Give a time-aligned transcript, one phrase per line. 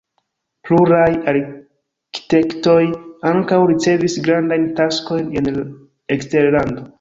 [0.67, 2.79] Pluraj arkitektoj
[3.33, 5.53] ankaŭ ricevis grandajn taskojn en
[6.17, 6.89] eksterlando.